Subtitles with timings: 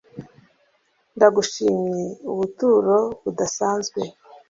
[1.15, 4.01] Ndagushimye ubuturo budasanzwe